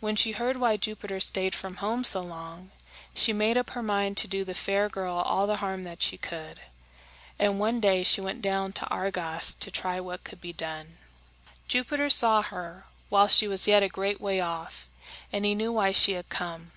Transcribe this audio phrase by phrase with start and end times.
[0.00, 2.70] When she heard why Jupiter stayed from home so long,
[3.14, 6.16] she made up her mind to do the fair girl all the harm that she
[6.16, 6.60] could;
[7.38, 10.96] and one day she went down to Argos to try what could be done.
[11.68, 14.88] Jupiter saw her while she was yet a great way off,
[15.30, 16.72] and he knew why she had come.